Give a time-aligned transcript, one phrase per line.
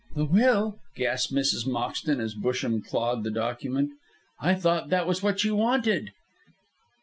[0.15, 1.67] "The will!" gasped Mrs.
[1.67, 3.91] Moxton, as Busham clawed the document.
[4.39, 6.09] "I thought that was what you wanted."